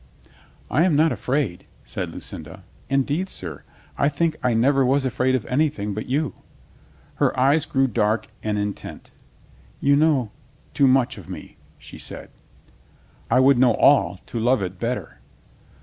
[0.71, 2.63] "I am not afraid," said Lucinda.
[2.89, 3.59] "Indeed, sir,
[3.99, 6.33] I think I never was afraid of anything but you."
[7.17, 9.11] Her eyes grew dark and intent.
[9.79, 10.31] "You know—
[10.73, 12.31] too much of me" she said.
[13.29, 15.19] "I would know all to love it better."